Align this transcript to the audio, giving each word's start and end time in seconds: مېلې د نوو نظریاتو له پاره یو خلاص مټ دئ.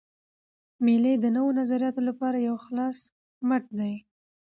مېلې 0.85 1.13
د 1.19 1.25
نوو 1.35 1.55
نظریاتو 1.59 2.01
له 2.07 2.13
پاره 2.19 2.39
یو 2.47 2.55
خلاص 2.65 2.97
مټ 3.47 3.63
دئ. 3.79 3.93